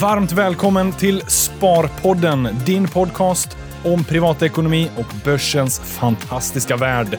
[0.00, 7.18] Varmt välkommen till Sparpodden, din podcast om privatekonomi och börsens fantastiska värld.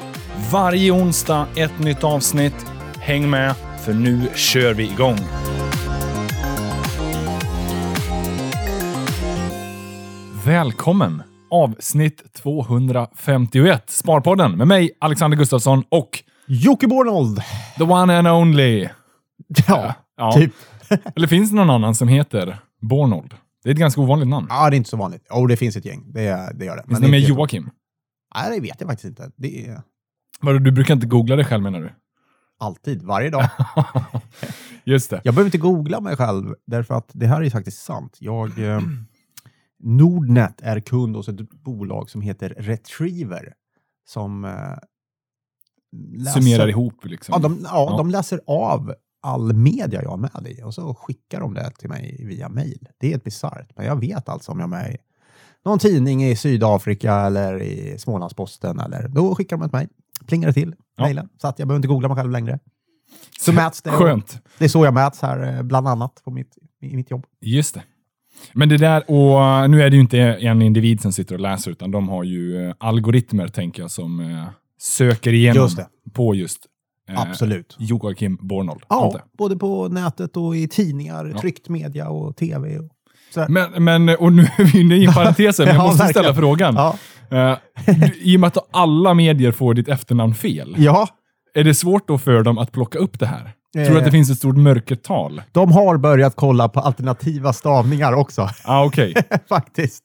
[0.52, 2.66] Varje onsdag ett nytt avsnitt.
[3.00, 3.56] Häng med,
[3.86, 5.18] för nu kör vi igång.
[10.46, 11.24] Välkommen!
[11.52, 16.10] Avsnitt 251, Sparpodden med mig, Alexander Gustafsson och
[16.48, 17.42] Jocke Bornold!
[17.78, 18.90] the one and only.
[19.68, 20.32] Ja, Ja.
[20.32, 20.52] typ.
[21.16, 23.34] Eller finns det någon annan som heter Bornold?
[23.64, 24.48] Det är ett ganska ovanligt namn.
[24.50, 25.28] Ja, det är inte så vanligt.
[25.30, 26.12] Jo, det finns ett gäng.
[26.14, 26.84] Det, det gör det.
[26.88, 27.70] Finns det med Joakim?
[28.36, 29.32] Nej, det vet jag faktiskt inte.
[29.36, 29.82] Det är
[30.42, 31.92] Vadå, du brukar inte googla dig själv menar du?
[32.60, 33.50] alltid, varje dag.
[34.84, 35.22] Just det.
[35.24, 38.18] Jag behöver inte googla mig själv, därför att det här är faktiskt sant.
[38.20, 38.82] Jag, eh,
[39.84, 43.54] Nordnet är kund hos ett bolag som heter Retriever,
[44.08, 44.52] som eh,
[46.18, 47.34] läser, Summerar ihop liksom.
[47.36, 47.98] Ja, de, ja, Ja.
[47.98, 48.94] de läser av
[49.24, 52.88] all media jag har med i och så skickar de det till mig via mail.
[53.00, 54.98] Det är helt bisarrt, men jag vet alltså om jag är med i
[55.66, 59.88] någon tidning i Sydafrika eller i Smålandsposten, eller, då skickar de ett mig.
[60.28, 61.04] Plingar det till, Ja.
[61.04, 62.60] mejlen, så att jag behöver inte googla mig själv längre.
[63.40, 63.92] Så mäts det.
[63.92, 64.40] Skönt.
[64.58, 67.26] Det är så jag mäts här, eh, bland annat, på mitt, i mitt jobb.
[67.42, 67.84] Just det.
[68.54, 71.72] Men det där, och nu är det ju inte en individ som sitter och läser,
[71.72, 74.46] utan de har ju eh, algoritmer, tänker jag, som eh,
[74.80, 75.88] söker igenom Just det.
[76.14, 76.66] på just
[77.10, 77.76] eh, Absolut.
[77.80, 78.84] Joakim Bornold.
[78.90, 79.22] Ja, Inte?
[79.38, 81.40] både på nätet och i tidningar, Ja.
[81.42, 82.78] tryckt media och tv.
[82.80, 82.90] Och
[83.34, 83.48] sådär.
[83.50, 86.24] Men, men, och nu är vi inne i parentesen, men jag Ja, måste verkligen.
[86.24, 86.76] ställa frågan.
[86.76, 86.96] Ja.
[87.38, 91.08] Eh, du- I och med att alla medier får ditt efternamn fel, ja,
[91.54, 93.52] är det svårt då för dem att plocka upp det här?
[93.74, 93.98] Tror du Eh.
[93.98, 95.42] att det finns ett stort mörkertal?
[95.52, 99.14] de har börjat kolla på alternativa stavningar också, Ah, okej.
[99.50, 100.04] faktiskt.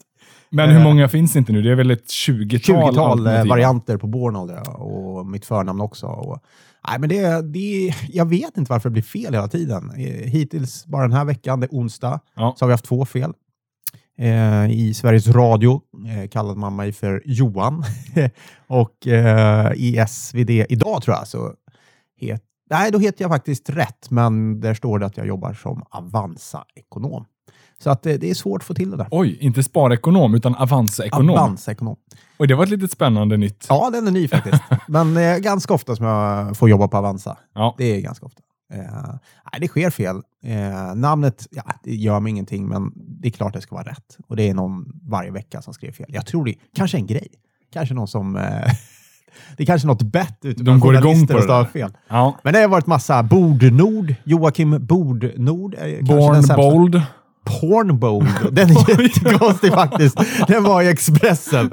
[0.51, 1.63] Men hur många finns det inte nu?
[1.63, 3.55] Det är väl ett 20-tal 20-tal eh, alternativa?
[3.55, 6.07] varianter på Bornold ja, och mitt förnamn också.
[6.07, 6.39] Och,
[6.91, 9.91] nej, men det, det, jag vet inte varför det blir fel hela tiden.
[9.91, 12.55] Eh, Hittills, bara den här veckan, det är onsdag, Ja.
[12.59, 13.33] så har vi haft två fel.
[14.19, 15.81] Eh, I Sveriges Radio
[16.23, 17.85] eh, kallade man mig för Johan.
[18.67, 21.55] och eh, i SvD idag tror jag så
[22.21, 25.83] het, Nej, då heter jag faktiskt rätt, men där står det att jag jobbar som
[25.91, 27.25] Avanza-ekonom.
[27.79, 29.09] Så att eh, det är svårt att få till det där.
[29.11, 31.37] Oj, inte sparekonom utan Avanza-ekonom.
[31.37, 31.97] Avanza-ekonom.
[32.39, 33.67] Oj, det var ett litet spännande nytt.
[33.69, 34.63] Ja, den är ny faktiskt.
[34.89, 37.37] Men eh, ganska ofta som jag får jobba på Avanza.
[37.55, 37.75] Ja.
[37.79, 38.43] Det är ganska ofta.
[38.73, 38.81] Eh,
[39.53, 40.17] nej, det sker fel.
[40.45, 44.17] Eh, namnet ja, det gör mig ingenting, men det är klart det ska vara rätt.
[44.27, 46.07] Och det är någon varje vecka som skriver fel.
[46.09, 47.29] Jag tror det kanske är en grej.
[47.73, 48.37] Kanske någon som...
[48.37, 48.43] Eh,
[49.57, 51.97] det är kanske något bett ute De går igång på och det fel.
[52.09, 52.39] Ja.
[52.43, 54.15] Men det har varit massa Bordnord.
[54.25, 55.77] Joakim Bordnord.
[55.79, 57.03] den Born bold.
[57.61, 58.29] Pornbold.
[58.53, 60.19] Den är jättekonstig faktiskt.
[60.47, 61.71] Den var i Expressen.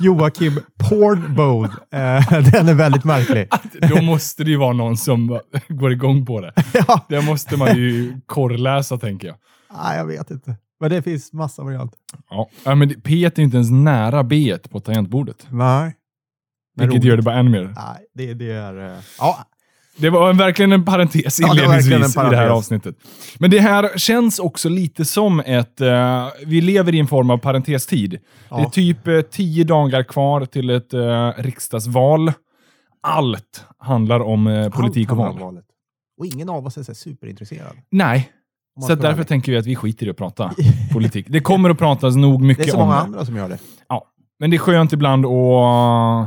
[0.00, 1.70] Joakim Pornbold.
[1.92, 3.48] Eh, den är väldigt märklig.
[3.88, 6.52] Då måste det ju vara någon som går igång på det.
[6.88, 9.36] Ja, Det måste man ju korrläsa, tänker jag.
[9.84, 10.56] nej, jag vet inte.
[10.80, 11.98] Men det finns massa varianter.
[12.64, 15.46] Ja, men P är inte ens nära B på tangentbordet.
[15.50, 15.94] Nej.
[16.76, 17.04] Vilket roligt.
[17.04, 17.62] gör det bara än mer.
[17.76, 18.86] Nej, det, det är...
[18.92, 19.38] eh, Ja,
[19.96, 22.50] Det var en, verkligen en parentes Ja, inledningsvis en i det här parentes.
[22.58, 22.96] avsnittet.
[23.38, 25.80] Men det här känns också lite som ett...
[25.80, 28.10] eh, vi lever i en form av parentestid.
[28.10, 28.16] Det
[28.54, 28.70] är Ja.
[28.70, 32.32] typ eh, tio dagar kvar till ett uh, riksdagsval.
[33.02, 35.44] Allt handlar om eh, politik och allt om val.
[35.54, 35.64] valet.
[36.18, 37.76] Och ingen av oss är så superintresserad.
[37.90, 38.30] Nej,
[38.76, 40.52] om så att därför tänker vi att vi skiter i att prata
[40.92, 41.26] politik.
[41.28, 43.00] Det kommer att pratas nog Det är mycket så om många det.
[43.02, 43.58] andra som gör det.
[44.38, 46.26] Men det är skönt ibland och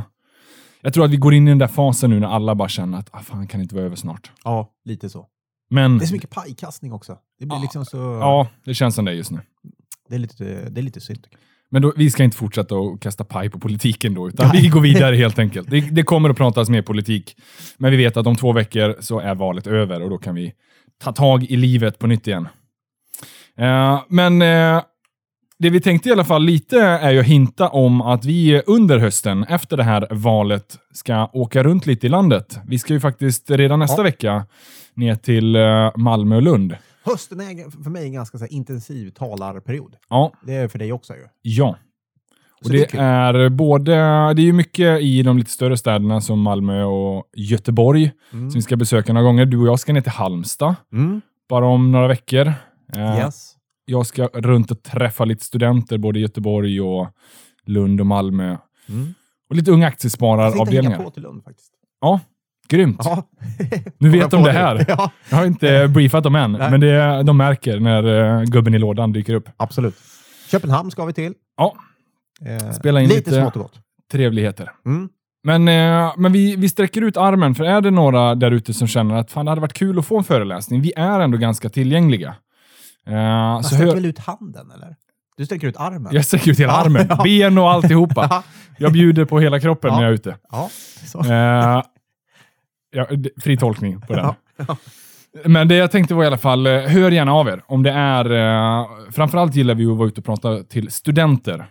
[0.82, 2.98] jag tror att vi går in i den där fasen nu när alla bara känner
[2.98, 4.30] att ah, fan kan det inte vara över snart.
[4.44, 5.26] Ja, lite så.
[5.70, 7.18] Men Det är så mycket pajkastning också.
[7.38, 7.96] Det blir Ja, liksom så...
[7.96, 9.40] ja, det känns som det just nu.
[10.08, 11.26] Det, är lite, det är lite synd.
[11.70, 14.62] Men då, vi ska inte fortsätta att kasta paj på politiken då, utan Nej.
[14.62, 15.70] vi går vidare helt enkelt.
[15.70, 17.36] Det, det kommer att pratas mer politik,
[17.78, 20.52] men vi vet att om två veckor så är valet över och då kan vi
[21.02, 22.48] ta tag i livet på nytt igen.
[23.58, 24.82] Eh, men eh,
[25.60, 28.98] det vi tänkte i alla fall lite är ju att hinta om att vi under
[28.98, 32.58] hösten, efter det här valet, ska åka runt lite i landet.
[32.66, 34.02] Vi ska ju faktiskt redan nästa Ja.
[34.04, 34.46] vecka
[34.94, 36.76] ner till eh, Malmö och Lund.
[37.04, 39.96] Hösten är för mig en ganska så här, intensiv talarperiod.
[40.10, 41.26] Ja, Det är för dig också ju.
[41.42, 41.76] ja.
[42.60, 43.00] Och Så det, kul.
[43.00, 43.92] är både,
[44.34, 48.50] det är ju mycket i de lite större städerna som Malmö och Göteborg Mm.
[48.50, 49.46] som vi ska besöka några gånger.
[49.46, 51.20] Du och jag ska ner till Halmstad Mm.
[51.48, 52.46] bara om några veckor.
[52.96, 53.52] Eh, Yes.
[53.90, 57.08] Jag ska runt och träffa lite studenter både i Göteborg och
[57.66, 58.56] Lund och Malmö.
[58.88, 59.14] Mm.
[59.50, 60.98] Och lite unga Jag aktiespararavdelningar.
[61.02, 61.72] på till Lund faktiskt.
[62.00, 62.20] Ja,
[62.68, 63.00] grymt.
[63.04, 63.22] Ja.
[63.98, 64.84] Nu vet jag de det här.
[64.88, 66.70] Ja, Jag har inte briefat dem än, Nej.
[66.70, 69.48] men det, de märker när eh, gubben i lådan dyker upp.
[69.56, 69.94] absolut.
[70.50, 71.34] Köpenhamn ska vi till.
[71.56, 71.74] Ja,
[72.46, 73.74] Eh, Spela in lite, lite- smått och gott.
[74.12, 74.70] trevligheter.
[74.86, 75.08] Mm.
[75.44, 78.88] Men, eh, men vi, vi sträcker ut armen, för är det några där ute som
[78.88, 81.68] känner att fan, det hade varit kul att få en föreläsning, vi är ändå ganska
[81.68, 82.34] tillgängliga.
[83.06, 84.96] Eh, Man så sträcker väl ut handen, eller?
[85.36, 86.14] Du sträcker ut armen?
[86.14, 87.20] jag sträcker ut hela Ja, armen, ja.
[87.24, 88.26] ben och alltihopa.
[88.30, 88.42] Ja.
[88.84, 89.96] Jag bjuder på hela kroppen Ja.
[89.96, 90.36] när jag är ute.
[90.50, 90.70] ja.
[92.96, 94.34] Eh, d- fri tolkning på den.
[95.44, 97.62] Men det jag tänkte var i alla fall, eh, hör gärna av er.
[97.66, 98.30] Om det är,
[98.80, 101.66] eh, framförallt gillar vi att vara ute och prata till studenter.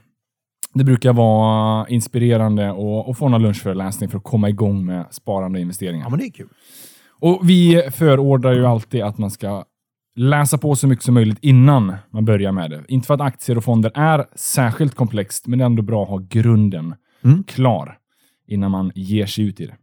[0.74, 5.58] Det brukar vara inspirerande och, och få någon lunchföreläsning för att komma igång med sparande
[5.58, 6.06] och investeringar.
[6.06, 6.50] ja, men det är kul.
[7.22, 9.64] Och vi förordar ju alltid att man ska
[10.20, 12.84] läsa på så mycket som möjligt innan man börjar med det.
[12.88, 16.10] Inte för att aktier och fonder är särskilt komplext, men det är ändå bra att
[16.10, 17.44] ha grunden Mm.
[17.44, 17.98] klar
[18.48, 19.76] innan man ger sig ut i det.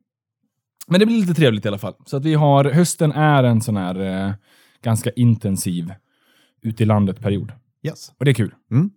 [0.89, 1.95] Men det blir lite trevligt i alla fall.
[2.07, 4.33] Så att vi har, hösten är en sån här eh,
[4.83, 5.93] ganska intensiv
[6.63, 7.53] ute i landet-period.
[7.83, 8.13] Yes.
[8.19, 8.55] Och det är kul.
[8.71, 8.91] Mm.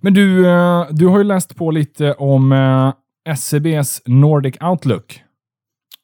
[0.00, 5.22] Men du, eh, du har ju läst på lite om eh, SEBs Nordic Outlook.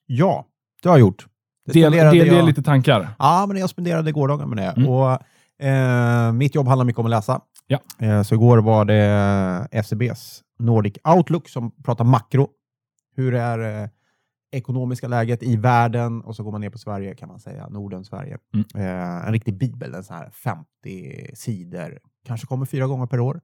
[0.07, 0.47] Ja,
[0.83, 1.27] det har jag gjort.
[1.67, 3.09] Det del, del jag- lite tankar.
[3.19, 4.71] Ja, men jag spenderade gårdagen med det.
[4.77, 4.89] Mm.
[4.89, 5.11] Och,
[5.67, 7.41] eh, mitt jobb handlar mycket om att läsa.
[7.67, 7.79] Ja.
[7.99, 12.49] Eh, så igår var det SEBs Nordic Outlook som pratar makro.
[13.17, 13.89] Hur är eh,
[14.53, 16.21] ekonomiska läget i världen?
[16.21, 18.39] Och så går man ner på Sverige kan man säga, Norden, Sverige.
[18.55, 18.67] Mm.
[18.75, 21.99] Eh, en riktig bibel, en sån här 50 sidor.
[22.27, 23.41] Kanske kommer fyra gånger per år.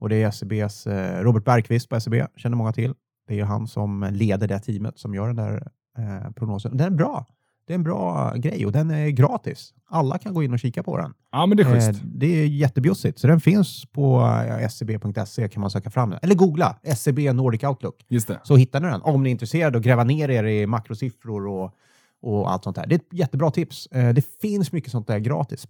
[0.00, 2.94] Och det är SEBs eh, Robert Bergqvist på SEB, känner många till.
[3.28, 5.68] Det är han som leder det teamet som gör den där
[5.98, 6.76] eh, prognosen.
[6.76, 7.26] Den är bra.
[7.66, 9.74] Det är en bra grej och den är gratis.
[9.88, 11.14] Alla kan gå in och kika på den.
[11.32, 12.02] Ja, men det är Eh, schysst.
[12.04, 13.18] det är jättebjussigt.
[13.18, 14.20] Så den finns på
[14.60, 16.18] eh, scb.se kan man söka fram den.
[16.22, 18.40] Eller googla SCB Nordic Outlook Just det.
[18.44, 19.02] så hittar ni den.
[19.02, 21.74] Om ni är intresserade och gräva ner er i makrosiffror och,
[22.22, 22.86] och allt sånt där.
[22.86, 23.86] Det är ett jättebra tips.
[23.86, 25.66] Eh, det finns mycket sånt där gratis.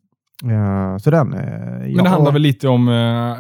[0.50, 1.32] Eh, så den.
[1.34, 3.36] eh, Men ja, det handlar och väl lite om eh,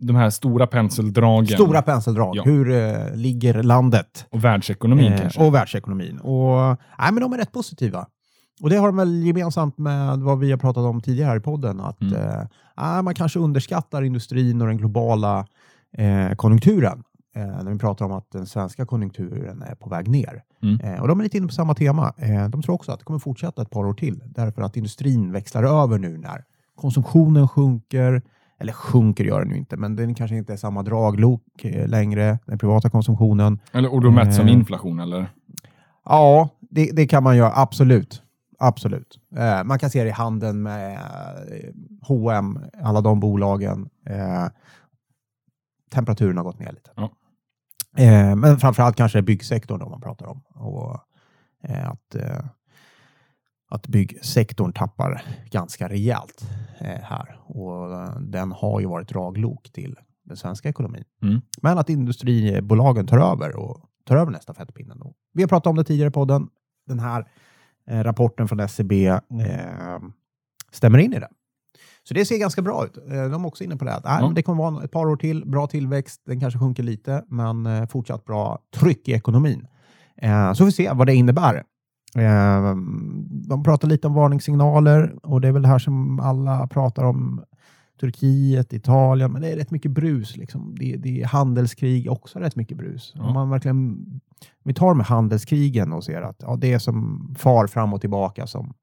[0.00, 2.36] de här stora penseldragen Stora penseldrag.
[2.36, 2.42] Ja.
[2.42, 4.26] Hur ligger landet?
[4.30, 5.40] och världsekonomin Eh, kanske.
[5.46, 6.18] och världsekonomin.
[6.18, 6.56] Och,
[6.98, 8.06] nej, men de är rätt positiva.
[8.62, 11.80] Och det har de väl gemensamt med vad vi har pratat om tidigare i podden.
[11.80, 12.14] Att Mm.
[12.78, 15.46] eh, man kanske underskattar industrin och den globala
[15.98, 17.02] eh, konjunkturen.
[17.34, 20.42] Eh, när vi pratar om att den svenska konjunkturen är på väg ner.
[20.62, 20.80] Mm.
[20.80, 22.12] Eh, och de är lite inne på samma tema.
[22.16, 24.22] Eh, de tror också att det kommer fortsätta ett par år till.
[24.26, 26.44] Därför att industrin växlar över nu när
[26.74, 28.22] konsumtionen sjunker.
[28.58, 31.42] Eller sjunker gör den ju inte, men den kanske inte är samma draglok
[31.86, 33.58] längre, den privata konsumtionen.
[33.72, 34.52] Eller, och då mätt som Eh.
[34.52, 35.30] inflation, eller?
[36.04, 37.52] Ja, det, det kan man göra.
[37.54, 38.22] Absolut.
[38.58, 39.18] Absolut.
[39.36, 40.98] Eh, man kan se det i handeln med
[42.02, 43.88] H&M, alla de bolagen.
[44.06, 44.46] Eh,
[45.92, 46.90] temperaturen har gått ner lite.
[46.96, 47.10] Ja.
[47.96, 50.42] Eh, men framförallt kanske byggsektorn då man pratar om.
[50.54, 51.00] Och,
[51.68, 52.44] eh, att, eh,
[53.70, 57.40] att byggsektorn tappar ganska rejält eh, här.
[57.44, 61.04] Och eh, den har ju varit draglok till den svenska ekonomin.
[61.22, 61.40] Mm.
[61.62, 64.98] Men att industribolagen tar över och tar över nästa stafettpinnen.
[64.98, 65.14] då.
[65.32, 66.48] Vi har pratat om det tidigare i podden.
[66.86, 67.28] Den här
[67.86, 69.20] eh, rapporten från SCB eh,
[70.72, 71.28] stämmer in i det.
[72.10, 72.96] Så det ser ganska bra ut.
[72.96, 73.94] Eh, de är också inne på det.
[73.94, 74.32] Att, nej, Ja.
[74.34, 75.46] det kommer vara ett par år till.
[75.46, 76.22] Bra tillväxt.
[76.26, 79.66] Den kanske sjunker lite, men eh, fortsatt bra tryck i ekonomin.
[80.16, 81.54] Eh, så får vi se vad det innebär.
[82.16, 82.74] Eh,
[83.48, 87.42] de pratar lite om varningssignaler och det är väl det här som alla pratar om.
[88.00, 90.36] Turkiet, Italien, men det är rätt mycket brus.
[90.36, 90.74] Liksom.
[90.78, 93.12] Det, det är handelskrig också rätt mycket brus.
[93.16, 93.26] Ja.
[93.26, 94.06] Om man verkligen,
[94.64, 98.46] vi tar med handelskrigen och ser att ja, det är som far fram och tillbaka.
[98.46, 98.74] Som,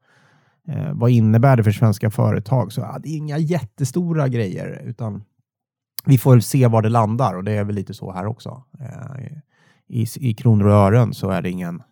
[0.68, 2.74] eh, vad innebär det för svenska företag?
[2.74, 5.24] Så ja, det är inga jättestora grejer, utan
[6.06, 8.64] vi får se var det landar och det är väl lite så här också.
[8.80, 9.38] Eh,
[9.90, 11.84] i, I kronor och ören så är det ingen...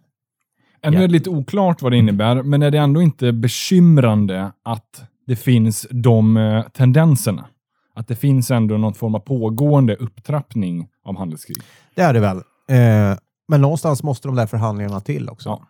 [0.81, 5.03] Ännu är det lite oklart vad det innebär, men är det ändå inte bekymrande att
[5.27, 7.45] det finns de eh, tendenserna?
[7.93, 11.57] Att det finns ändå någon form av pågående upptrappning av handelskrig?
[11.95, 12.37] Det är det väl.
[12.69, 15.49] Eh, men någonstans måste de där förhandlingarna till också.
[15.49, 15.67] Ja.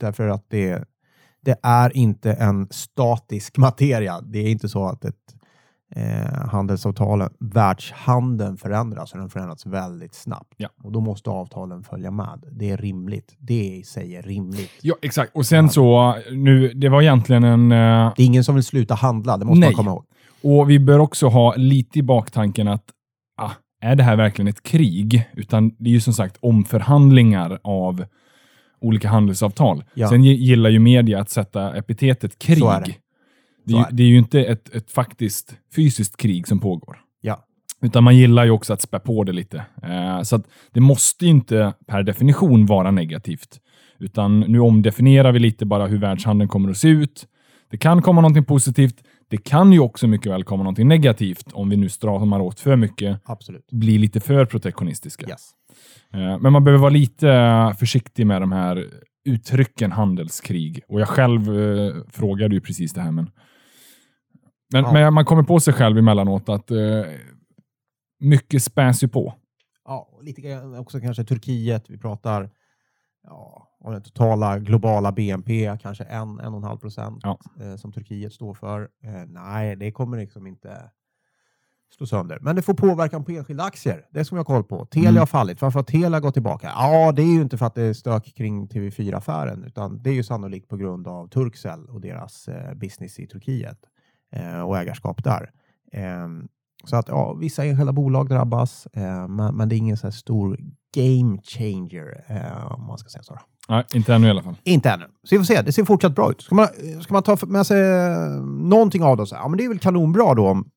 [0.00, 0.84] Därför att det,
[1.44, 4.20] det är inte en statisk materia.
[4.20, 5.14] Det är inte så att ett
[5.96, 10.54] eh, handelsavtal, världshandeln förändras och den förändras väldigt snabbt.
[10.56, 10.68] Ja.
[10.82, 12.44] Och då måste avtalen följa med.
[12.52, 13.36] Det är rimligt.
[13.38, 14.70] Det i sig är rimligt.
[14.82, 15.36] Ja, exakt.
[15.36, 17.72] Och sen så, nu, det var egentligen en...
[17.72, 19.68] eh, Det är ingen som vill sluta handla, det måste Nej.
[19.68, 20.04] man komma ihåg.
[20.42, 22.84] Och vi bör också ha lite i baktanken att
[23.36, 23.50] ah,
[23.82, 25.30] är det här verkligen ett krig?
[25.32, 28.04] Utan det är ju som sagt omförhandlingar av
[28.80, 29.84] olika handelsavtal.
[29.94, 30.08] Ja.
[30.08, 32.62] Sen gi- gillar ju media att sätta epitetet krig.
[32.64, 32.94] Är det.
[33.64, 33.88] Det, är det.
[33.92, 36.98] det är ju inte ett, ett faktiskt fysiskt krig som pågår.
[37.20, 37.44] Ja.
[37.82, 39.64] Utan man gillar ju också att spä på det lite.
[39.82, 43.60] Eh, så det måste ju inte per definition vara negativt.
[43.98, 47.26] Utan nu omdefinierar vi lite bara hur världshandeln kommer att se ut.
[47.70, 48.96] Det kan komma någonting positivt.
[49.30, 52.76] Det kan ju också mycket väl komma någonting negativt om vi nu stramar åt för
[52.76, 53.66] mycket, Absolut.
[53.72, 55.28] blir lite för protektionistiska.
[55.28, 55.50] Yes.
[56.12, 57.26] Eh, Men man behöver vara lite
[57.78, 58.86] försiktig med de här
[59.24, 60.80] uttrycken handelskrig.
[60.88, 63.30] Och jag själv eh, frågade ju precis det här, men
[64.72, 64.92] Men, Ja.
[64.92, 66.78] men man kommer på sig själv emellanåt att eh,
[68.20, 69.34] mycket späs ju på.
[69.84, 71.90] Ja, och lite också kanske Turkiet.
[71.90, 72.50] Vi pratar
[73.24, 77.38] ja, om den totala globala BNP, kanske en, en och en halv procent Ja.
[77.60, 78.80] eh, som Turkiet står för.
[79.02, 80.90] Eh, nej, det kommer liksom inte
[81.96, 82.38] slå sönder.
[82.40, 84.06] Men det får påverkan på enskilda aktier.
[84.10, 84.84] Det ska vi ha koll på.
[84.86, 85.18] Telia Mm.
[85.18, 85.62] har fallit.
[85.62, 86.66] Varför har Telia gått tillbaka?
[86.74, 90.14] Ja, det är ju inte för att det är stök kring TV4-affären, utan det är
[90.14, 93.78] ju sannolikt på grund av Turkcell och deras eh, business i Turkiet
[94.32, 95.50] eh, och ägarskap där.
[95.92, 96.48] Ehm,
[96.84, 98.86] så att ja, vissa enskilda bolag drabbas,
[99.28, 100.58] men, men det är ingen så stor
[100.94, 102.24] game changer
[102.76, 103.38] om man ska säga så.
[103.70, 104.54] Nej, inte ännu i alla fall.
[104.64, 105.04] Inte ännu.
[105.04, 105.62] Så vi får se.
[105.62, 106.42] Det ser fortsatt bra ut.
[106.42, 106.66] Ska man,
[107.02, 109.68] ska man ta med sig eh, någonting av det, så här, ja, men det är
[109.68, 110.48] väl kanonbra då.
[110.48, 110.68] om-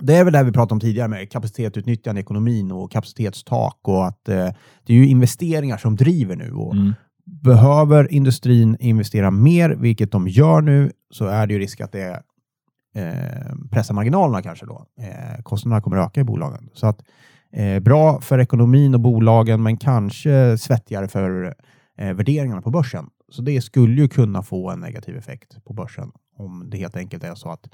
[0.00, 4.06] Det är väl det vi pratade om tidigare med kapacitetsutnyttjande i ekonomin och kapacitetstak och
[4.06, 4.48] att eh,
[4.86, 6.52] det är ju investeringar som driver nu.
[6.52, 6.94] Och Mm.
[7.42, 12.22] Behöver industrin investera mer, vilket de gör nu, så är det ju risk att det
[12.96, 14.86] eh, pressar marginalerna kanske då.
[15.00, 16.68] Eh, kostnaderna kommer att öka i bolagen.
[16.74, 17.02] Så att
[17.52, 21.54] eh, bra för ekonomin och bolagen, men kanske svettigare för
[21.98, 23.06] eh, värderingarna på börsen.
[23.28, 27.24] Så det skulle ju kunna få en negativ effekt på börsen om det helt enkelt
[27.24, 27.68] är så att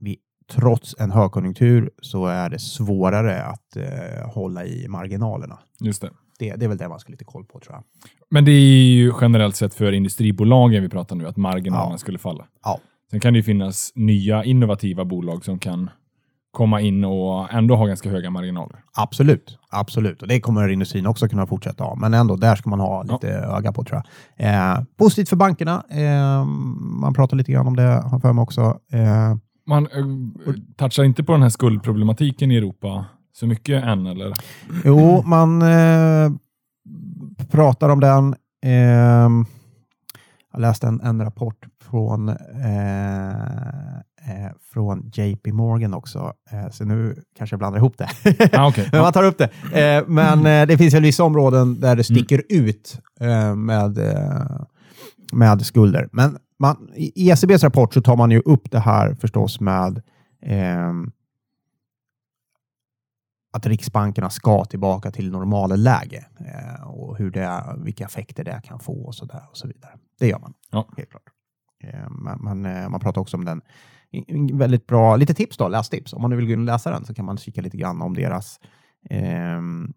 [0.00, 0.16] vi
[0.52, 5.58] trots en högkonjunktur så är det svårare att eh, hålla i marginalerna.
[5.80, 6.10] Just det.
[6.38, 7.84] Det, det är väl det man ska lite koll på tror jag.
[8.30, 11.98] Men det är ju generellt sett för industribolagen vi pratar nu, att marginalerna Ja.
[11.98, 12.46] skulle falla.
[12.62, 12.80] Ja.
[13.10, 15.90] Sen kan det ju finnas nya innovativa bolag som kan
[16.54, 18.78] komma in och ändå ha ganska höga marginaler.
[18.96, 20.22] Absolut, absolut.
[20.22, 21.94] Och det kommer industrin också kunna fortsätta ha.
[21.94, 24.02] Men ändå, där ska man ha lite öga på tror
[24.38, 24.54] jag.
[24.54, 25.84] Eh, positivt för bankerna.
[25.90, 26.44] Eh,
[27.00, 28.60] man pratar lite grann om det, har för mig också.
[28.92, 34.32] Eh, Man eh, touchar inte på den här skuldproblematiken i Europa så mycket än, eller?
[34.84, 36.32] jo, man eh,
[37.50, 38.34] pratar om den.
[38.64, 39.30] Eh,
[40.52, 42.34] jag läste en, en rapport från, eh,
[44.74, 46.32] från JP Morgan också.
[46.50, 48.08] Eh, så nu kanske jag blandar ihop det.
[48.52, 48.88] Ah, okay.
[48.92, 49.78] Men man tar upp det.
[49.80, 54.60] Eh, men eh, det finns ju vissa områden där det sticker ut eh, med, eh,
[55.32, 56.08] med skulder.
[56.12, 60.02] Men man, i ECBs rapport så tar man ju upp det här förstås med
[60.42, 61.10] ehm,
[63.52, 69.04] att riksbankerna ska tillbaka till normalläge eh, och hur det, vilka effekter det kan få
[69.04, 69.92] och så, där och så vidare.
[70.18, 70.88] Det gör man, Ja.
[70.96, 71.22] helt klart.
[71.84, 73.62] Eh, man, man, eh, man pratar också om den en
[74.52, 76.12] väldigt bra, lite tips då, lästips.
[76.12, 78.02] Om man nu vill gå in och läsa den så kan man kika lite grann
[78.02, 78.60] om deras
[79.10, 79.94] en,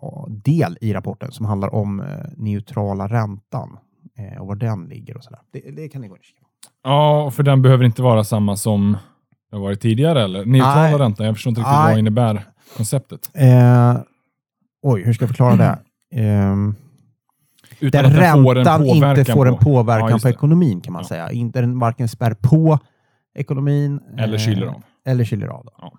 [0.00, 2.06] ja, del i rapporten som handlar om eh,
[2.36, 3.78] neutrala räntan
[4.18, 5.40] eh, och var den ligger och sådär.
[5.52, 6.48] Det, det kan ni gå in och kika på.
[6.82, 8.96] Ja, för den behöver inte vara samma som
[9.50, 10.44] det har varit tidigare, eller?
[10.44, 10.98] Neutrala Nej.
[10.98, 11.92] räntan, jag förstår inte riktigt Nej.
[11.92, 12.44] vad innebär
[12.76, 13.30] konceptet.
[13.34, 13.96] Eh,
[14.82, 15.78] oj, hur ska jag förklara det?
[16.14, 16.74] Ehm,
[17.82, 20.92] Utan där att får räntan inte får en på- påverkan Ja, just på ekonomin kan
[20.92, 21.08] man Ja.
[21.08, 21.32] säga.
[21.32, 22.78] Inte den varken spär på
[23.34, 24.82] ekonomin Eller eh, kyler av.
[25.06, 25.68] Eller kyler av.
[25.78, 25.92] Ja.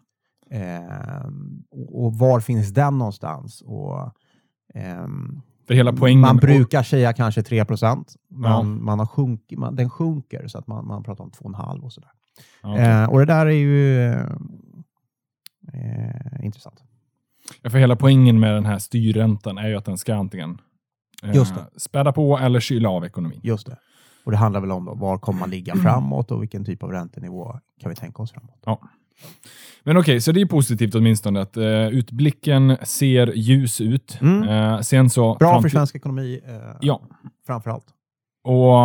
[0.51, 3.61] Ehm, och, var finns den någonstans?
[3.61, 4.11] Och,
[4.73, 5.41] ehm,
[6.21, 8.63] man brukar säga kanske 3 procent, men Ja.
[8.63, 12.09] man har sjunk, man, den sjunker så att man, man pratar om 2,5 och sådär.
[12.63, 12.85] Ja, okej.
[12.85, 14.21] Eh, och det där är ju eh,
[15.73, 16.83] eh, intressant.
[17.61, 20.57] Ja, för hela poängen med den här styrräntan är ju att den ska antingen eh,
[21.33, 21.79] Just det.
[21.79, 23.39] späda på eller kyla av ekonomin.
[23.43, 23.77] Just det.
[24.25, 26.91] Och det handlar väl om då, var kommer man ligga framåt och vilken typ av
[26.91, 28.63] räntenivå kan vi tänka oss framåt?
[29.83, 34.17] Men okej, så det är positivt åtminstone att eh, utblicken ser ljus ut.
[34.21, 34.49] Mm.
[34.49, 35.35] Eh, sen så...
[35.35, 37.01] Bra för svensk ekonomi eh, Ja,
[37.47, 37.85] framför allt.
[38.43, 38.77] och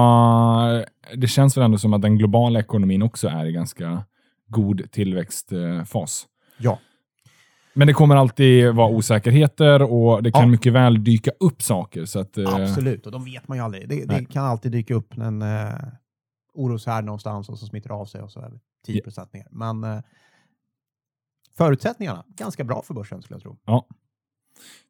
[0.72, 4.04] eh, det känns väl ändå som att den globala ekonomin också är i ganska
[4.48, 6.26] god tillväxtfas.
[6.58, 6.78] Ja.
[7.78, 10.48] Men det kommer alltid vara osäkerheter och det kan Ja.
[10.48, 12.04] mycket väl dyka upp saker.
[12.04, 13.88] Så att, eh, Absolut, och de vet man ju aldrig.
[13.88, 15.68] Det, det kan alltid dyka upp en eh,
[16.54, 19.46] oroshärd någonstans och så smittar det av sig och så är vi 10 procent ner.
[19.50, 19.98] Men eh,
[21.58, 23.56] förutsättningarna, ganska bra för börsen skulle jag tro.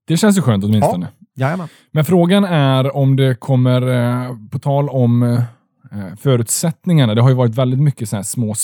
[0.05, 1.09] Det känns ju skönt åtminstone.
[1.35, 1.69] Jajamän.
[1.91, 7.35] Men frågan är om det kommer, eh, på tal om eh, förutsättningarna, det har ju
[7.35, 8.55] varit väldigt mycket så små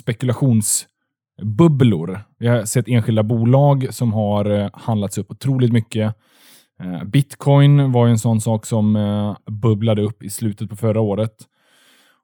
[1.35, 2.21] spekulationsbubblor.
[2.39, 6.15] Vi har sett enskilda bolag som har eh, handlats upp otroligt mycket.
[6.81, 11.35] Eh, Bitcoin var en sån sak som eh, bubblade upp i slutet på förra året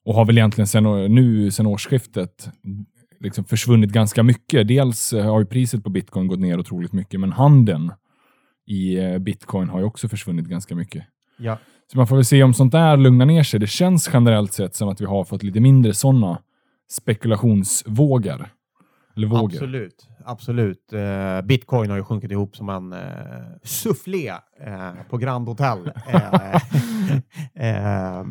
[0.05, 2.49] och har väl egentligen sen, nu sen årsskiftet
[3.21, 4.69] liksom försvunnit ganska mycket.
[4.69, 7.93] Dels har priset på bitcoin gått ner otroligt mycket, men handeln
[8.67, 11.05] i bitcoin har ju också försvunnit ganska mycket.
[11.39, 11.59] Ja.
[11.93, 13.61] Så man får väl se om sånt där lugnar ner sig.
[13.61, 16.39] Det känns generellt sett som att vi har fått lite mindre sådana
[16.91, 18.53] spekulationsvågar.
[19.17, 19.45] Eller vågor.
[19.45, 20.09] Absolut.
[20.25, 20.93] Absolut.
[20.93, 23.01] Eh, Bitcoin har ju sjunkit ihop som en eh,
[23.63, 24.29] soufflé
[24.61, 25.93] eh, på Grand Hotel.
[27.55, 28.25] Eh, eh,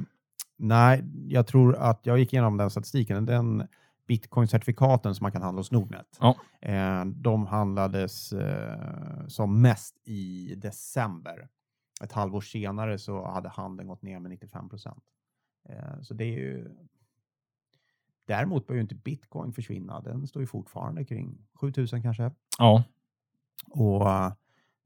[0.58, 3.26] Nej, jag tror att jag gick igenom den statistiken.
[3.26, 3.68] Den
[4.08, 6.18] bitcoin-certifikaten som man kan handla hos Nordnet.
[6.20, 6.36] Ja.
[6.62, 8.34] Eh, de handlades
[9.28, 11.48] som mest i december.
[12.04, 15.04] Ett halvår senare så hade handeln gått ner med 95 procent.
[16.02, 16.70] Så det är ju...
[18.30, 20.02] Däremot bör ju inte bitcoin försvinna.
[20.02, 22.32] Den står ju fortfarande kring 7000 kanske.
[22.58, 22.84] Ja,
[23.70, 24.10] Och,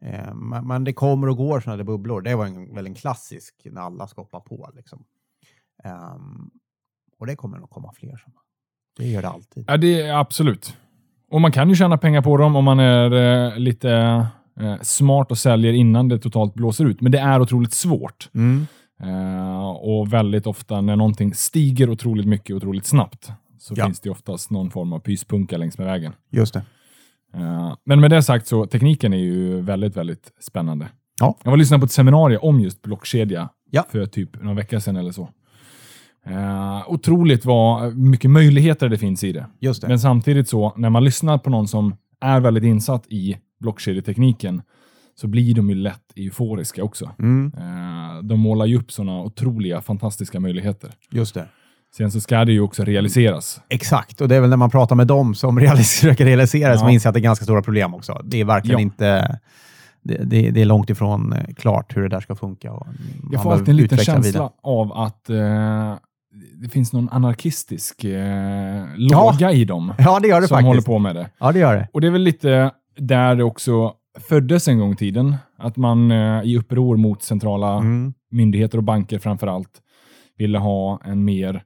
[0.02, 0.34] eh,
[0.64, 2.22] men det kommer och går sådana där bubblor.
[2.22, 4.70] Det var en, väl en klassisk när alla ska hoppa på.
[4.76, 5.04] Liksom.
[5.84, 6.50] Ehm,
[7.20, 8.40] och det kommer nog komma fler sådana.
[8.98, 9.66] Det gör det alltid.
[9.68, 10.78] ja det är absolut.
[11.30, 13.92] Och man kan ju tjäna pengar på dem om man är eh, lite
[14.60, 17.02] eh, smart och säljer innan det totalt blåser ut.
[17.02, 18.30] Men det är otroligt svårt.
[18.34, 18.68] Mm.
[19.04, 23.86] Eh, och väldigt ofta när någonting stiger otroligt mycket otroligt snabbt så Ja.
[23.86, 26.14] finns det oftast någon form av pyspunka längs med vägen.
[26.32, 26.62] Just det.
[27.34, 30.88] Eh, men med det sagt så tekniken är ju väldigt, väldigt spännande.
[31.20, 31.38] Ja.
[31.44, 33.86] Jag var lyssnade på ett seminarium om just blockkedja Ja.
[33.90, 35.30] för typ några veckor sedan eller så.
[36.26, 39.46] Eh, otroligt vad mycket möjligheter det finns i det.
[39.60, 39.88] Just det.
[39.88, 44.62] Men samtidigt så, när man lyssnar på någon som är väldigt insatt i blockkedjetekniken
[45.16, 47.10] så blir de ju lätt euforiska också.
[47.20, 47.54] Mm.
[47.58, 50.92] Eh, de målar ju upp sådana otroliga, fantastiska möjligheter.
[51.12, 51.46] Just det.
[51.98, 53.62] Sen så ska det ju också realiseras.
[53.70, 56.82] Exakt, och det är väl när man pratar med dem som försöker realisera det som
[56.84, 56.88] Ja.
[56.88, 58.22] man inser att det är ganska stora problem också.
[58.26, 58.84] Det är verkligen Ja.
[58.84, 59.40] inte...
[60.06, 62.72] Det, det, det är långt ifrån eh, klart hur det där ska funka.
[62.74, 62.88] Och
[63.32, 64.50] Jag får alltid en liten känsla vidare.
[64.64, 65.96] av att eh,
[66.62, 70.68] det finns någon anarkistisk eh, låga i dem Ja, det gör det som faktiskt.
[70.68, 71.30] håller på med det.
[71.40, 71.88] Ja, det gör det.
[71.94, 75.36] Och det är väl lite där det också föddes en gång i tiden.
[75.58, 78.14] Att man eh, i uppror mot centrala Mm.
[78.32, 79.82] myndigheter och banker framför allt
[80.38, 81.64] ville ha en mer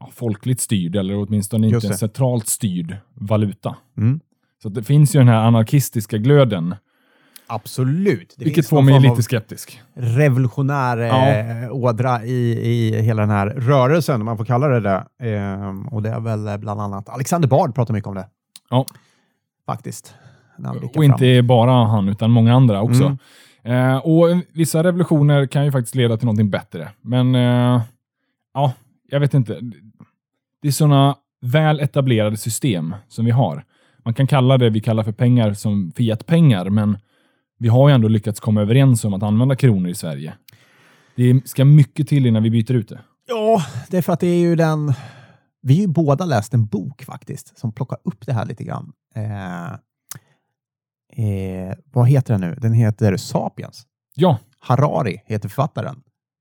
[0.00, 3.76] ja, folkligt styrd, eller åtminstone inte en centralt styrd valuta.
[3.96, 4.20] Mm.
[4.62, 6.74] Så det finns ju den här anarkistiska glöden,
[7.52, 8.34] Absolut.
[8.38, 9.80] Det vilket får mig lite skeptisk.
[9.94, 11.28] revolutionär Ja.
[11.28, 15.06] eh, ådra i, i hela den här rörelsen, om man får kalla det det.
[15.30, 18.26] Ehm, och det är väl eh, bland annat Alexander Bard pratar mycket om det.
[18.70, 18.86] Ja.
[19.66, 20.14] Faktiskt.
[20.94, 23.04] Och inte bara han, utan många andra också.
[23.04, 23.18] Mm.
[23.62, 26.88] Eh, och vissa revolutioner kan ju faktiskt leda till någonting bättre.
[27.00, 27.82] Men eh,
[28.54, 28.72] ja,
[29.08, 29.60] jag vet inte.
[30.62, 33.64] Det är sådana väl etablerade system som vi har.
[34.04, 36.98] Man kan kalla det vi kallar för pengar som fiatpengar, men
[37.58, 40.34] vi har ju ändå lyckats komma överens om att använda kronor i Sverige.
[41.16, 43.00] Det ska mycket till innan vi byter ut det.
[43.28, 44.92] Ja, det är för att det är ju den...
[45.62, 48.92] Vi har ju båda läst en bok faktiskt som plockar upp det här lite grann.
[49.14, 49.76] Eh,
[51.20, 52.56] eh, vad heter den nu?
[52.60, 53.82] Den heter Sapiens.
[54.14, 55.94] Ja, Harari heter författaren.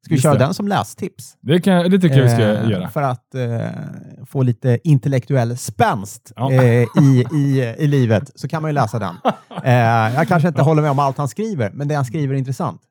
[0.06, 0.40] Ska vi Just köra det.
[0.40, 1.38] den som lästips?
[1.42, 2.90] det, kan, det tycker jag vi ska Eh, göra.
[2.90, 3.68] För att eh,
[4.26, 6.52] få lite intellektuell spänst Ja.
[6.52, 9.16] eh, i, i, i livet så kan man ju läsa den.
[9.64, 9.74] Eh,
[10.16, 12.82] jag kanske inte håller med om allt han skriver, men det han skriver är intressant.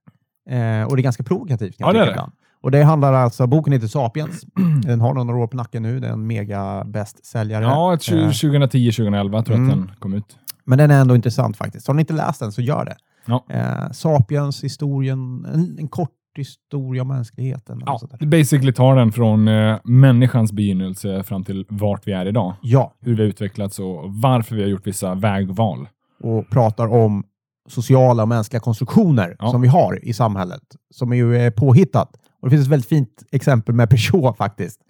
[0.51, 1.75] Eh, och det är ganska provokativt.
[1.79, 2.11] Ja, det är det.
[2.11, 2.33] ibland.
[2.63, 4.43] Och det handlar alltså, boken heter Sapiens.
[4.83, 6.01] Den har några år på nacken nu.
[6.01, 7.65] Det är en mega bästsäljare.
[7.65, 9.71] Ja, ett Eh, 2010-2011 tror jag Mm.
[9.71, 10.37] att den kom ut.
[10.69, 11.87] Men den är ändå intressant faktiskt.
[11.87, 12.97] Har ni inte läst den så gör det.
[13.27, 13.45] Ja.
[13.51, 17.83] Eh, Sapiens, historien, en, en kort historia om mänskligheten.
[17.87, 22.55] Ja, basically tar den från eh, människans begynnelse fram till vart vi är idag.
[22.63, 25.89] ja, Hur vi har utvecklats och varför vi har gjort vissa vägval.
[26.23, 27.25] och pratar om
[27.69, 29.51] sociala och mänskliga konstruktioner Ja.
[29.51, 30.63] som vi har i samhället,
[30.95, 32.11] som är ju är påhittat.
[32.43, 34.81] Och det finns ett väldigt fint exempel med Peugeot faktiskt,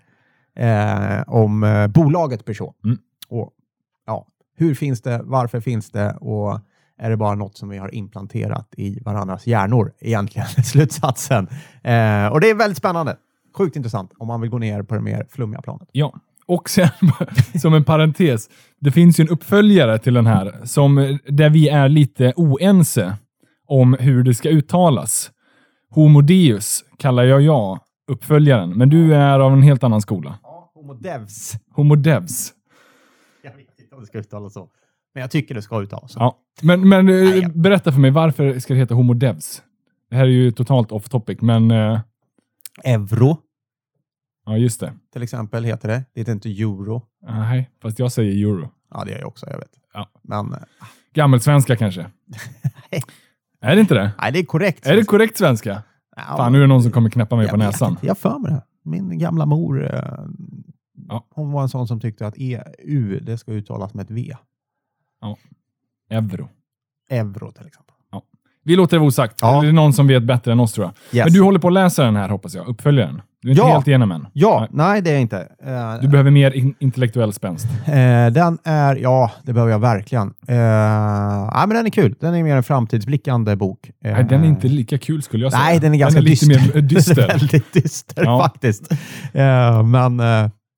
[0.59, 2.85] eh, om eh, bolaget Peugeot.
[2.85, 2.99] Mm.
[3.29, 3.51] Och,
[4.07, 4.27] ja,
[4.59, 6.61] hur finns det, varför finns det och
[6.99, 11.49] är det bara något som vi har implanterat i varandras hjärnor egentligen, slutsatsen.
[11.83, 13.17] Eh, och det är väldigt spännande.
[13.57, 15.89] Sjukt intressant om man vill gå ner på det mer flummiga planet.
[15.93, 16.15] Ja,
[16.47, 16.89] och sen
[17.61, 18.49] som en parentes.
[18.81, 23.17] Det finns ju en uppföljare till den här som, där vi är lite oense
[23.67, 25.31] om hur det ska uttalas.
[25.91, 30.39] Homo Deus kallar jag ja uppföljaren, men du är av en helt annan skola.
[30.43, 31.53] Ja, Homo Devs.
[31.75, 32.53] Homo Devs.
[33.99, 34.69] Vet om det ska uttalas så.
[35.15, 36.19] Men jag tycker det ska uttalas så.
[36.21, 36.39] Ja.
[36.63, 37.49] Men, men eh, Nej, ja.
[37.55, 39.63] berätta för mig, varför ska det heta Homo Devs?
[40.11, 42.01] Det här är ju totalt off topic, men eh,
[42.85, 43.39] Euro
[44.47, 44.93] ja, just det.
[45.13, 46.05] till exempel heter det.
[46.15, 47.03] Det heter inte euro.
[47.27, 48.71] Nej, fast jag säger euro.
[48.91, 49.71] Ja, det gör jag också, jag vet.
[49.95, 50.09] Ja.
[50.23, 50.59] Men eh,
[51.15, 52.01] Gammelsvenska kanske?
[53.61, 54.11] är det inte det?
[54.21, 54.87] nej, det är korrekt.
[54.87, 55.83] Är det korrekt svenska?
[56.17, 57.91] Ja, Fan, nu är det någon som kommer knäppa mig jag på vet näsan.
[57.91, 58.07] inte.
[58.07, 58.63] Jag för mig det.
[58.91, 60.03] Min gamla mor, eh,
[61.09, 61.27] Ja.
[61.31, 64.35] hon var en sån som tyckte att EU, det ska uttalas med ett V.
[66.11, 66.49] Euro.
[67.11, 67.95] Euro till exempel.
[68.65, 69.39] Vi låter det vara osagt.
[69.41, 69.61] Ja.
[69.63, 71.19] Det är någon som vet bättre än oss tror jag.
[71.19, 71.25] Yes.
[71.27, 73.23] Men du håller på att läsa den här hoppas jag, uppföljaren.
[73.43, 73.73] Du är inte Ja.
[73.73, 74.27] helt igenom än.
[74.33, 74.69] Ja, Nej.
[74.73, 75.49] nej det är jag inte.
[75.65, 77.67] Eh, Du behöver mer in intellektuell spänst.
[77.87, 80.27] Eh, den är, ja, det behöver jag verkligen.
[80.29, 80.57] Eh,
[81.55, 82.15] nej, men den är kul.
[82.21, 83.91] Den är mer en framtidsblickande bok.
[84.05, 85.65] Eh, Nej, den är inte lika kul skulle jag säga.
[85.65, 86.75] Nej, den är ganska lite dyster.
[86.75, 87.15] mer dyster.
[87.17, 88.43] Den är väldigt dyster Ja.
[88.43, 88.93] faktiskt.
[89.85, 90.21] Men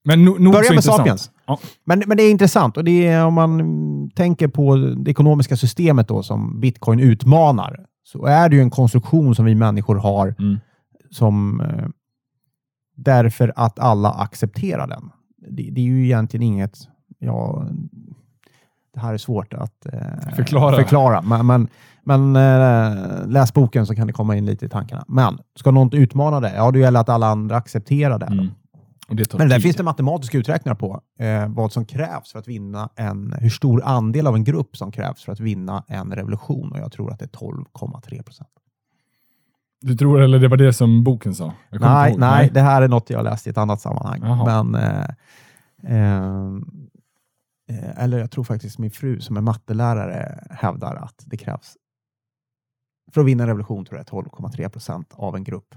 [0.04, 0.96] Men no, nog börja med intressant.
[0.96, 1.30] Sapiens.
[1.46, 1.58] Ja.
[1.84, 6.08] Men, men det är intressant och det är om man tänker på det ekonomiska systemet
[6.08, 10.58] då som bitcoin utmanar så är det ju en konstruktion som vi människor har Mm.
[11.10, 11.86] som eh,
[12.96, 15.10] därför att alla accepterar den.
[15.50, 16.78] Det, det är ju egentligen inget,
[17.18, 17.66] ja,
[18.94, 20.76] det här är svårt att eh, Förklara.
[20.76, 21.22] förklara.
[21.22, 21.68] Men, men,
[22.04, 25.04] men eh, läs boken så kan det komma in lite i tankarna.
[25.08, 28.26] Men ska något utmana det, ja, det gäller att alla andra accepterar det.
[28.26, 28.48] Mm.
[29.38, 29.62] Men där tid.
[29.62, 33.82] finns det matematiska uträkningar på eh, vad som krävs för att vinna en, hur stor
[33.84, 37.18] andel av en grupp som krävs för att vinna en revolution och jag tror att
[37.18, 38.50] det är 12,3 procent.
[39.80, 41.52] Du tror, eller det var det som boken sa?
[41.70, 42.20] Nej, ihåg.
[42.20, 44.20] nej, det här är något jag läst i ett annat sammanhang.
[44.22, 44.62] Jaha.
[44.62, 45.06] Men, eh,
[45.84, 46.44] eh,
[47.70, 51.76] eh, eller jag tror faktiskt min fru som är mattelärare hävdar att det krävs
[53.12, 55.74] för att vinna en revolution tror jag 12,3 procent av en grupp.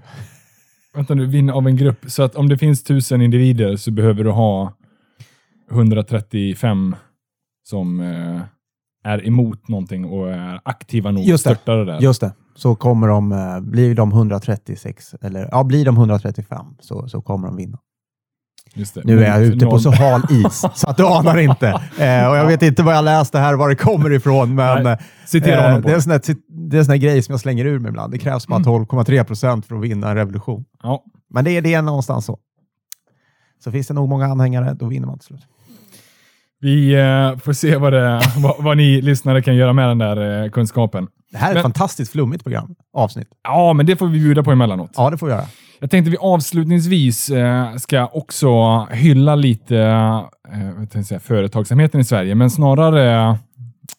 [0.94, 1.98] Vänta nu, vinna av en grupp.
[2.06, 4.72] Så att om det finns tusen individer så behöver du ha
[5.70, 6.96] 135
[7.62, 8.40] som eh,
[9.04, 11.50] är emot någonting och är aktiva nog att Just det.
[11.54, 12.00] störta det där.
[12.00, 12.32] Just det.
[12.54, 17.48] Så kommer de, eh, blir de 136, eller ja, blir de 135 så, så kommer
[17.48, 17.78] de vinna.
[19.04, 21.68] Nu är jag ute på så hal is så att du anar inte.
[21.98, 24.92] Eh, och jag vet inte vad jag läste här, var det kommer ifrån, men Nej,
[24.92, 27.32] eh, Citera honom på det, är en sån här, det är en sån grej som
[27.32, 28.12] jag slänger ur mig ibland.
[28.12, 30.64] Det krävs bara 12,3 procent för att vinna en revolution.
[30.82, 31.04] Ja.
[31.30, 32.38] Men det är, det någonstans så.
[33.64, 35.46] Så finns det nog många anhängare, då vinner man till slut.
[36.60, 40.44] Vi eh, får se vad, det, vad, vad ni lyssnare kan göra med den där
[40.44, 41.06] eh, kunskapen.
[41.34, 43.28] Det här är ett Men- fantastiskt flummigt program, avsnitt.
[43.44, 44.90] Ja, men det får vi bjuda på emellanåt.
[44.96, 45.44] Ja, det får vi göra.
[45.80, 50.22] Jag tänkte vi avslutningsvis eh, ska också hylla lite eh,
[50.92, 53.30] jag säga, företagsamheten i Sverige, men snarare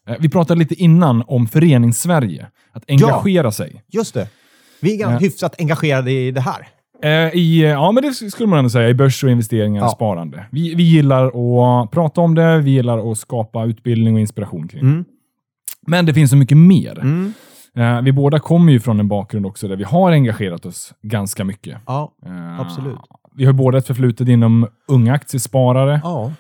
[0.10, 2.48] eh, vi pratade lite innan om förenings-Sverige.
[2.72, 3.84] Att engagera sig.
[3.88, 4.28] Just det.
[4.82, 5.20] Vi är ganska Ja.
[5.20, 6.68] hyfsat engagerade i det här.
[7.04, 9.92] Eh, I, ja, men det skulle man ändå säga, i börs och investeringar och Ja.
[9.92, 10.46] sparande.
[10.52, 14.82] Vi, vi gillar att prata om det, vi gillar att skapa utbildning och inspiration kring
[14.82, 14.88] det.
[14.88, 15.06] Mm.
[15.86, 17.00] Men det finns så mycket mer.
[17.00, 17.34] Mm.
[17.76, 21.44] Eh, vi båda kommer ju från en bakgrund också där vi har engagerat oss ganska
[21.44, 21.78] mycket.
[21.86, 22.12] Ja.
[22.26, 23.00] Eh, Absolut.
[23.36, 26.32] Vi har båda ett förflutet inom unga aktiesparare, ja.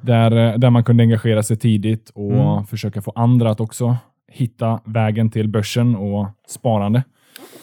[0.00, 2.66] där, eh, där man kunde engagera sig tidigt och Mm.
[2.66, 3.96] försöka få andra att också
[4.32, 7.02] hitta vägen till börsen och sparande.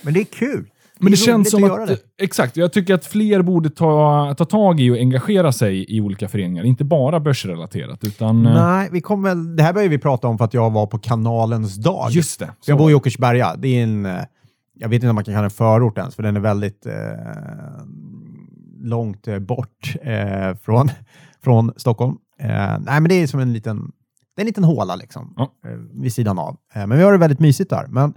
[0.01, 0.65] Men det är kul.
[0.99, 1.97] Men det är känns som att att, det.
[2.23, 6.27] exakt, jag tycker att fler borde ta, ta tag i och engagera sig i olika
[6.27, 6.63] föreningar.
[6.63, 8.45] Inte bara börsrelaterat, utan...
[8.45, 10.87] eh, Nej, vi kom väl, det här började vi prata om för att jag var
[10.87, 12.11] på kanalens dag.
[12.11, 12.51] Just det.
[12.65, 13.55] jag bor i Åkersberga.
[13.55, 14.17] Det är en, eh,
[14.73, 16.93] jag vet inte om man kan kalla den förort ens, för den är väldigt eh,
[18.81, 20.89] långt eh, bort eh, från,
[21.43, 22.15] från Stockholm.
[22.39, 22.47] Eh,
[22.79, 23.91] nej, men det är som en liten,
[24.35, 25.51] det är en liten håla liksom, Ja.
[25.93, 26.57] vid sidan av.
[26.73, 27.87] Men vi har det väldigt mysigt där.
[27.87, 28.13] Men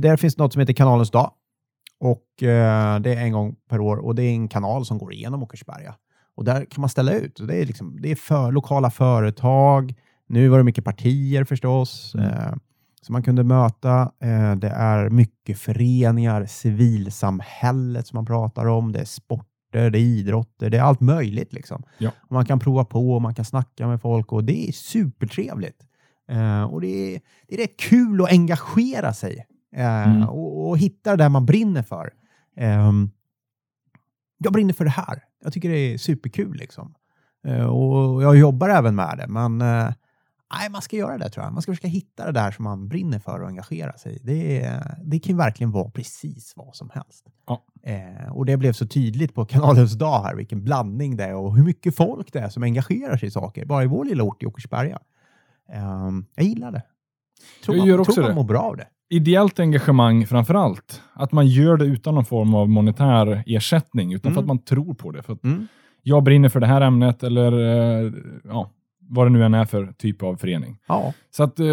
[0.00, 1.30] där finns något som heter kanalens dag.
[2.00, 5.12] Och eh, det är en gång per år och det är en kanal som går
[5.12, 5.94] igenom Åkersberga.
[6.34, 7.40] Och där kan man ställa ut.
[7.48, 9.94] Det är, liksom, det är för, lokala företag.
[10.28, 12.14] Nu var det mycket partier förstås.
[12.14, 12.30] Mm.
[12.30, 12.54] Eh,
[13.06, 14.12] som man kunde möta.
[14.20, 18.92] Eh, det är mycket föreningar, civilsamhället som man pratar om.
[18.92, 21.52] Det är sporter, det är idrotter, det är allt möjligt.
[21.52, 21.82] Liksom.
[21.98, 22.10] Ja.
[22.30, 25.82] Man kan prova på och man kan snacka med folk och det är supertrevligt.
[26.28, 30.28] Eh, och det är, det är rätt kul att engagera sig eh, Mm.
[30.28, 32.12] och, och hitta det där man brinner för.
[32.56, 33.10] Ehm,
[34.38, 35.22] jag brinner för det här.
[35.44, 36.56] Jag tycker det är superkul.
[36.56, 36.94] Liksom.
[37.46, 39.92] Eh, och jag jobbar även med det, men eh,
[40.58, 41.52] nej, man ska göra det tror jag.
[41.52, 44.18] Man ska försöka hitta det där som man brinner för och engagera sig i.
[44.22, 47.26] Det, det kan verkligen vara precis vad som helst.
[47.46, 47.64] Ja.
[47.82, 51.56] Eh, och det blev så tydligt på kanalens dag här, vilken blandning det är och
[51.56, 54.42] hur mycket folk det är som engagerar sig i saker, bara i vår lilla ort
[54.42, 54.98] i Åkersberga.
[55.72, 56.82] Ehm, jag gillar det.
[57.64, 58.86] Tror Jag man, gör också tror man mår bra av det.
[59.10, 61.02] Ideellt engagemang framför allt.
[61.14, 64.44] Att man gör det utan någon form av monetär ersättning, utan för Mm.
[64.44, 65.22] att man tror på det.
[65.22, 65.66] För att Mm.
[66.02, 68.12] jag brinner för det här ämnet eller eh,
[68.44, 70.78] ja, vad det nu än är för typ av förening.
[70.88, 71.12] Ja.
[71.36, 71.66] Så att eh,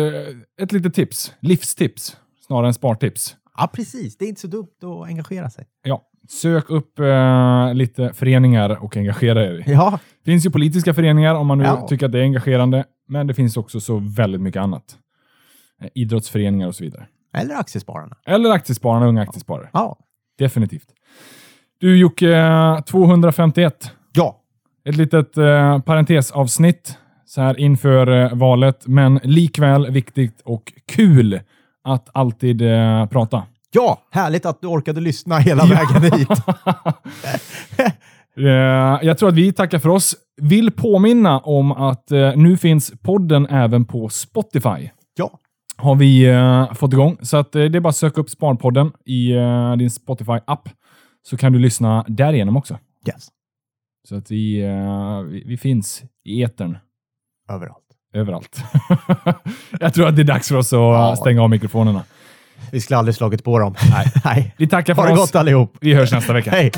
[0.61, 2.17] ett litet tips, livstips
[2.47, 3.35] snarare än spartips.
[3.57, 4.17] ja, precis.
[4.17, 5.65] Det är inte så dumt att engagera sig.
[5.83, 9.63] Ja, sök upp eh, lite föreningar och engagera er.
[9.67, 11.87] Ja, Det finns ju politiska föreningar om man nu Ja.
[11.87, 14.97] tycker att det är engagerande, men det finns också så väldigt mycket annat.
[15.81, 17.07] Eh, idrottsföreningar och så vidare.
[17.33, 18.15] Eller aktiespararna.
[18.25, 19.69] Eller aktiespararna, unga aktiesparare.
[19.73, 19.97] Ja.
[20.37, 20.87] Definitivt.
[21.79, 23.91] Du Jocke, eh, 251.
[24.13, 24.39] Ja.
[24.89, 31.39] Ett litet eh, parentesavsnitt så här inför eh, valet, men likväl viktigt och kul
[31.83, 33.43] att alltid eh, prata.
[33.71, 36.29] Ja, härligt att du orkade lyssna hela vägen hit.
[38.37, 40.15] Eh, Jag tror att vi tackar för oss.
[40.41, 44.89] Vill påminna om att eh, nu finns podden även på Spotify.
[45.15, 45.39] Ja,
[45.77, 47.17] Har vi eh, fått igång.
[47.21, 50.69] Så att, eh, det är bara att söka upp Sparpodden i eh, din Spotify-app.
[51.29, 52.77] Så kan du lyssna därigenom också.
[53.07, 53.27] yes.
[54.09, 54.62] Så att vi,
[55.29, 56.77] vi, vi finns i etern
[57.51, 57.77] Överallt.
[58.13, 58.63] överallt.
[59.79, 61.15] Jag tror att det är dags för oss att Ja.
[61.15, 62.03] stänga av mikrofonerna.
[62.71, 63.75] Vi skulle aldrig slagit på dem.
[63.91, 64.05] Nej.
[64.25, 64.53] Nej.
[64.57, 65.19] Vi tackar Ha för det oss.
[65.31, 65.77] gott allihop.
[65.81, 66.51] Vi hörs nästa vecka.
[66.51, 66.71] Hej!